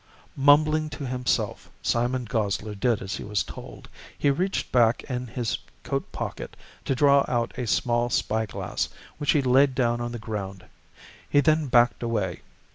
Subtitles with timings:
[0.35, 3.87] Mumbling to himself, Simon Gosler did as he was told.
[4.17, 9.43] He reached back in his coat pocket to draw out a small spyglass, which he
[9.43, 10.65] laid down on the ground.
[11.29, 12.41] He then backed away.